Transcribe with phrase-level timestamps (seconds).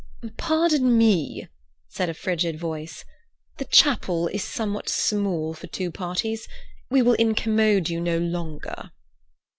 [0.39, 1.47] "Pardon me,"
[1.87, 3.05] said a frigid voice.
[3.59, 6.47] "The chapel is somewhat small for two parties.
[6.89, 8.89] We will incommode you no longer."